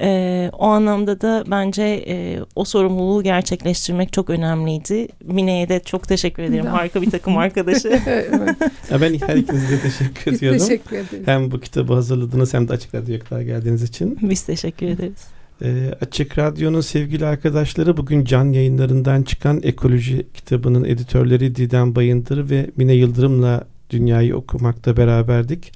E, 0.00 0.50
o 0.52 0.64
anlamda 0.64 1.20
da 1.20 1.44
bence 1.50 1.82
e, 1.82 2.40
o 2.56 2.64
sorumluluğu 2.64 3.22
gerçekleştirmek 3.22 4.12
çok 4.12 4.30
önemliydi. 4.30 5.08
Mine'ye 5.24 5.68
de 5.68 5.80
çok 5.80 6.08
teşekkür 6.08 6.42
ederim. 6.42 6.66
Harika 6.66 7.02
bir 7.02 7.10
takım 7.10 7.36
arkadaşı. 7.36 7.88
ya 8.90 9.00
ben 9.00 9.14
her 9.14 9.36
ikinize 9.36 9.76
de 9.76 9.80
teşekkür 9.80 10.32
Biz 10.32 10.38
ediyorum. 10.38 10.58
teşekkür 10.58 10.96
ederiz. 10.96 11.26
Hem 11.26 11.50
bu 11.50 11.60
kitabı 11.60 11.92
hazırladınız 11.92 12.54
hem 12.54 12.68
de 12.68 12.72
Açık 12.72 12.94
Radyo'ya 12.94 13.20
kadar 13.20 13.40
geldiğiniz 13.40 13.82
için. 13.82 14.18
Biz 14.22 14.42
teşekkür 14.42 14.86
ederiz. 14.86 15.26
E, 15.62 15.94
Açık 16.00 16.38
Radyo'nun 16.38 16.80
sevgili 16.80 17.26
arkadaşları 17.26 17.96
bugün 17.96 18.24
can 18.24 18.44
yayınlarından 18.52 19.22
çıkan 19.22 19.60
Ekoloji 19.62 20.26
kitabının 20.34 20.84
editörleri 20.84 21.56
Didem 21.56 21.94
Bayındır 21.94 22.50
ve 22.50 22.70
Mine 22.76 22.94
Yıldırım'la 22.94 23.64
dünyayı 23.90 24.36
okumakta 24.36 24.96
beraberdik. 24.96 25.72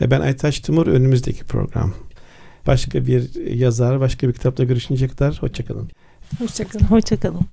E, 0.00 0.10
ben 0.10 0.20
Aytaç 0.20 0.60
Timur 0.60 0.86
önümüzdeki 0.86 1.44
program. 1.44 1.94
Başka 2.66 3.06
bir 3.06 3.50
yazar, 3.54 4.00
başka 4.00 4.28
bir 4.28 4.32
kitapla 4.32 4.64
görüşünceye 4.64 5.08
kadar 5.08 5.42
hoşçakalın. 5.42 5.90
Hoşçakalın. 6.38 6.84
Hoşçakalın. 6.84 7.46